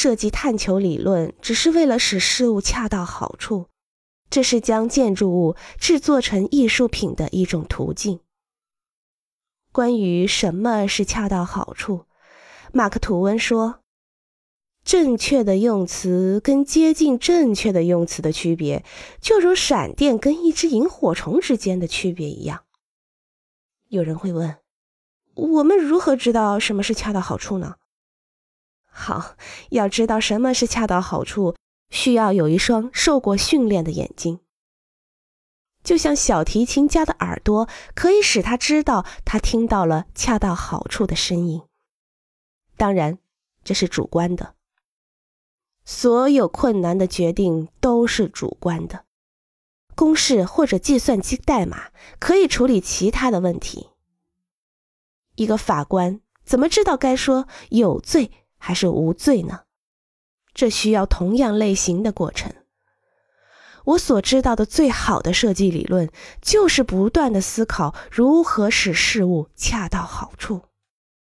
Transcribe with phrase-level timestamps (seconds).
[0.00, 3.66] 设计探求理论只是为了使事物恰到好处，
[4.30, 8.20] 这是将建筑物制作成艺术品的一种途径。
[9.72, 12.04] 关于什么是恰到好处，
[12.72, 13.80] 马克吐温说
[14.86, 18.84] ：“正确的用词跟接近正确的用词的区别，
[19.20, 22.62] 就如闪电跟一只萤火虫之间的区别一样。”
[23.90, 24.58] 有人会问
[25.34, 27.74] ：“我们如何知道什么是恰到好处呢？”
[29.08, 29.36] 好，
[29.70, 31.56] 要知道什么是恰到好处，
[31.88, 34.40] 需要有一双受过训练的眼睛。
[35.82, 41.62] 就像小提琴家的耳朵，可以使他知道他听到了恰到好处的声音。
[42.76, 43.18] 当然，
[43.64, 44.54] 这是主观的。
[45.86, 49.06] 所有困难的决定都是主观的。
[49.94, 53.88] 公式或者计算机代码可以处理其他的问题。
[55.36, 58.30] 一个法官怎么知道该说有罪
[58.68, 59.60] 还是无罪呢？
[60.52, 62.52] 这需要同样类型的过程。
[63.86, 66.10] 我所知道的最好的设计理论，
[66.42, 70.64] 就是不断的思考如何使事物恰到好处。